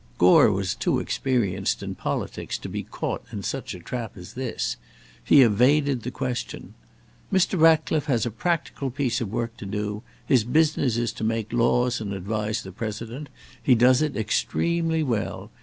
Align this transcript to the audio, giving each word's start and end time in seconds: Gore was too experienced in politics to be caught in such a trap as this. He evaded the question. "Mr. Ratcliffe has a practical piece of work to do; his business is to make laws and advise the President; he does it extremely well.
Gore 0.17 0.51
was 0.51 0.73
too 0.73 0.97
experienced 0.99 1.83
in 1.83 1.93
politics 1.93 2.57
to 2.57 2.67
be 2.67 2.81
caught 2.81 3.23
in 3.31 3.43
such 3.43 3.75
a 3.75 3.79
trap 3.79 4.17
as 4.17 4.33
this. 4.33 4.77
He 5.23 5.43
evaded 5.43 6.01
the 6.01 6.09
question. 6.09 6.73
"Mr. 7.31 7.61
Ratcliffe 7.61 8.05
has 8.05 8.25
a 8.25 8.31
practical 8.31 8.89
piece 8.89 9.21
of 9.21 9.31
work 9.31 9.55
to 9.57 9.67
do; 9.67 10.01
his 10.25 10.43
business 10.43 10.97
is 10.97 11.11
to 11.13 11.23
make 11.23 11.53
laws 11.53 12.01
and 12.01 12.13
advise 12.13 12.63
the 12.63 12.71
President; 12.71 13.29
he 13.61 13.75
does 13.75 14.01
it 14.01 14.17
extremely 14.17 15.03
well. 15.03 15.51